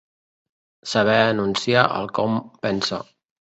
[0.93, 3.03] Saber enunciar el que hom pensa.